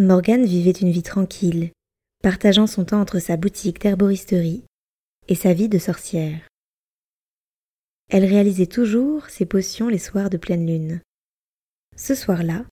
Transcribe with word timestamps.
Morgane 0.00 0.46
vivait 0.46 0.70
une 0.70 0.90
vie 0.90 1.02
tranquille, 1.02 1.72
partageant 2.22 2.66
son 2.66 2.86
temps 2.86 3.02
entre 3.02 3.18
sa 3.18 3.36
boutique 3.36 3.82
d'herboristerie 3.82 4.64
et 5.28 5.34
sa 5.34 5.52
vie 5.52 5.68
de 5.68 5.76
sorcière. 5.76 6.40
Elle 8.08 8.24
réalisait 8.24 8.64
toujours 8.64 9.28
ses 9.28 9.44
potions 9.44 9.88
les 9.88 9.98
soirs 9.98 10.30
de 10.30 10.38
pleine 10.38 10.66
lune. 10.66 11.02
Ce 11.96 12.14
soir-là, 12.14 12.64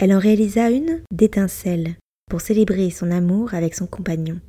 elle 0.00 0.12
en 0.12 0.18
réalisa 0.18 0.68
une 0.70 1.04
d'étincelle 1.12 1.94
pour 2.28 2.40
célébrer 2.40 2.90
son 2.90 3.12
amour 3.12 3.54
avec 3.54 3.76
son 3.76 3.86
compagnon. 3.86 4.40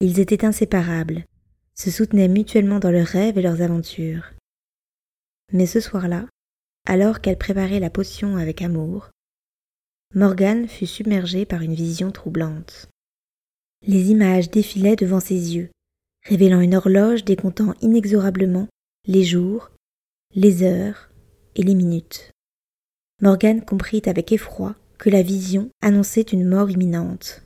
Ils 0.00 0.20
étaient 0.20 0.46
inséparables, 0.46 1.26
se 1.74 1.90
soutenaient 1.90 2.28
mutuellement 2.28 2.78
dans 2.78 2.90
leurs 2.90 3.06
rêves 3.06 3.36
et 3.36 3.42
leurs 3.42 3.60
aventures. 3.60 4.32
Mais 5.52 5.66
ce 5.66 5.80
soir-là, 5.80 6.24
alors 6.86 7.20
qu'elle 7.20 7.36
préparait 7.36 7.78
la 7.78 7.90
potion 7.90 8.38
avec 8.38 8.62
amour, 8.62 9.10
Morgane 10.12 10.66
fut 10.66 10.88
submergée 10.88 11.46
par 11.46 11.62
une 11.62 11.74
vision 11.74 12.10
troublante. 12.10 12.88
Les 13.86 14.10
images 14.10 14.50
défilaient 14.50 14.96
devant 14.96 15.20
ses 15.20 15.54
yeux, 15.54 15.70
révélant 16.24 16.60
une 16.60 16.74
horloge 16.74 17.24
décomptant 17.24 17.74
inexorablement 17.80 18.66
les 19.06 19.22
jours, 19.22 19.70
les 20.34 20.64
heures 20.64 21.10
et 21.54 21.62
les 21.62 21.76
minutes. 21.76 22.32
Morgane 23.22 23.64
comprit 23.64 24.02
avec 24.06 24.32
effroi 24.32 24.74
que 24.98 25.10
la 25.10 25.22
vision 25.22 25.70
annonçait 25.80 26.22
une 26.22 26.44
mort 26.44 26.70
imminente. 26.70 27.42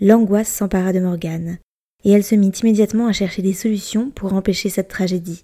L'angoisse 0.00 0.52
s'empara 0.52 0.92
de 0.92 1.00
Morgane, 1.00 1.58
et 2.04 2.12
elle 2.12 2.24
se 2.24 2.36
mit 2.36 2.52
immédiatement 2.62 3.08
à 3.08 3.12
chercher 3.12 3.42
des 3.42 3.54
solutions 3.54 4.12
pour 4.12 4.34
empêcher 4.34 4.68
cette 4.68 4.88
tragédie. 4.88 5.42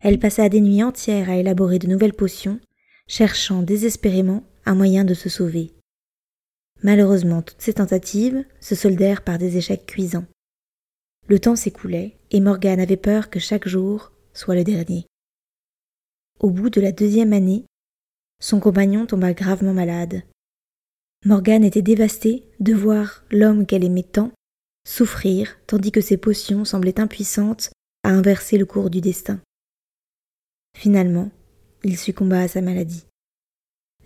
Elle 0.00 0.20
passa 0.20 0.48
des 0.48 0.60
nuits 0.60 0.84
entières 0.84 1.28
à 1.28 1.36
élaborer 1.38 1.80
de 1.80 1.88
nouvelles 1.88 2.14
potions, 2.14 2.60
cherchant 3.08 3.62
désespérément 3.62 4.44
un 4.66 4.74
moyen 4.74 5.04
de 5.04 5.14
se 5.14 5.28
sauver. 5.28 5.72
Malheureusement, 6.82 7.42
toutes 7.42 7.60
ces 7.62 7.74
tentatives 7.74 8.44
se 8.60 8.74
soldèrent 8.74 9.22
par 9.22 9.38
des 9.38 9.56
échecs 9.56 9.86
cuisants. 9.86 10.26
Le 11.28 11.38
temps 11.38 11.56
s'écoulait, 11.56 12.18
et 12.30 12.40
Morgane 12.40 12.80
avait 12.80 12.96
peur 12.96 13.30
que 13.30 13.40
chaque 13.40 13.66
jour 13.66 14.12
soit 14.34 14.54
le 14.54 14.64
dernier. 14.64 15.06
Au 16.40 16.50
bout 16.50 16.68
de 16.68 16.80
la 16.80 16.92
deuxième 16.92 17.32
année, 17.32 17.64
son 18.40 18.60
compagnon 18.60 19.06
tomba 19.06 19.32
gravement 19.32 19.72
malade. 19.72 20.22
Morgane 21.24 21.64
était 21.64 21.80
dévastée 21.80 22.44
de 22.60 22.74
voir 22.74 23.24
l'homme 23.30 23.64
qu'elle 23.64 23.84
aimait 23.84 24.02
tant 24.02 24.32
souffrir, 24.86 25.56
tandis 25.66 25.92
que 25.92 26.02
ses 26.02 26.18
potions 26.18 26.66
semblaient 26.66 27.00
impuissantes 27.00 27.70
à 28.02 28.10
inverser 28.10 28.58
le 28.58 28.66
cours 28.66 28.90
du 28.90 29.00
destin. 29.00 29.40
Finalement, 30.76 31.30
il 31.84 31.96
succomba 31.96 32.40
à 32.40 32.48
sa 32.48 32.60
maladie. 32.60 33.06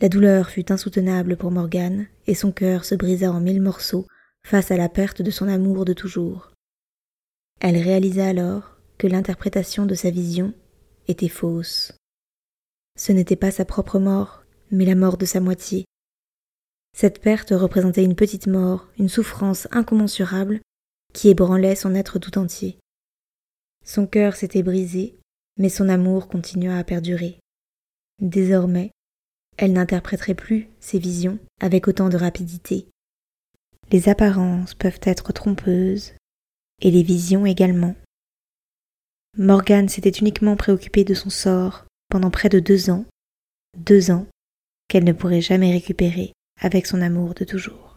La 0.00 0.08
douleur 0.08 0.50
fut 0.50 0.70
insoutenable 0.70 1.36
pour 1.36 1.50
Morgane, 1.50 2.06
et 2.26 2.34
son 2.34 2.52
cœur 2.52 2.84
se 2.84 2.94
brisa 2.94 3.32
en 3.32 3.40
mille 3.40 3.60
morceaux 3.60 4.06
face 4.44 4.70
à 4.70 4.76
la 4.76 4.88
perte 4.88 5.22
de 5.22 5.30
son 5.30 5.48
amour 5.48 5.84
de 5.84 5.92
toujours. 5.92 6.52
Elle 7.60 7.76
réalisa 7.76 8.28
alors 8.28 8.76
que 8.96 9.08
l'interprétation 9.08 9.86
de 9.86 9.94
sa 9.94 10.10
vision 10.10 10.54
était 11.08 11.28
fausse. 11.28 11.92
Ce 12.96 13.10
n'était 13.10 13.36
pas 13.36 13.50
sa 13.50 13.64
propre 13.64 13.98
mort, 13.98 14.44
mais 14.70 14.84
la 14.84 14.94
mort 14.94 15.16
de 15.16 15.26
sa 15.26 15.40
moitié. 15.40 15.84
Cette 16.96 17.20
perte 17.20 17.50
représentait 17.50 18.04
une 18.04 18.16
petite 18.16 18.46
mort, 18.46 18.88
une 18.98 19.08
souffrance 19.08 19.66
incommensurable 19.72 20.60
qui 21.12 21.28
ébranlait 21.28 21.76
son 21.76 21.94
être 21.94 22.18
tout 22.18 22.38
entier. 22.38 22.78
Son 23.84 24.06
cœur 24.06 24.36
s'était 24.36 24.62
brisé, 24.62 25.18
mais 25.56 25.68
son 25.68 25.88
amour 25.88 26.28
continua 26.28 26.76
à 26.76 26.84
perdurer. 26.84 27.40
Désormais, 28.20 28.90
elle 29.58 29.72
n'interpréterait 29.72 30.34
plus 30.34 30.68
ses 30.80 30.98
visions 30.98 31.38
avec 31.60 31.88
autant 31.88 32.08
de 32.08 32.16
rapidité. 32.16 32.86
Les 33.90 34.08
apparences 34.08 34.74
peuvent 34.74 35.00
être 35.02 35.32
trompeuses, 35.32 36.14
et 36.80 36.90
les 36.90 37.02
visions 37.02 37.44
également. 37.44 37.96
Morgane 39.36 39.88
s'était 39.88 40.10
uniquement 40.10 40.56
préoccupée 40.56 41.04
de 41.04 41.14
son 41.14 41.30
sort 41.30 41.86
pendant 42.08 42.30
près 42.30 42.48
de 42.48 42.60
deux 42.60 42.90
ans, 42.90 43.04
deux 43.76 44.10
ans 44.10 44.26
qu'elle 44.88 45.04
ne 45.04 45.12
pourrait 45.12 45.40
jamais 45.40 45.72
récupérer 45.72 46.32
avec 46.60 46.86
son 46.86 47.02
amour 47.02 47.34
de 47.34 47.44
toujours. 47.44 47.87